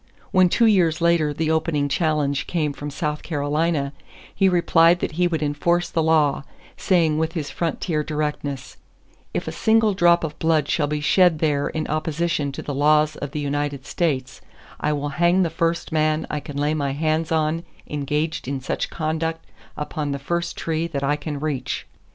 [0.31, 3.93] When two years later the open challenge came from South Carolina,
[4.33, 6.43] he replied that he would enforce the law,
[6.75, 8.77] saying with his frontier directness:
[9.31, 13.15] "If a single drop of blood shall be shed there in opposition to the laws
[13.17, 14.41] of the United States,
[14.79, 18.89] I will hang the first man I can lay my hands on engaged in such
[18.89, 19.45] conduct
[19.77, 21.85] upon the first tree that I can reach."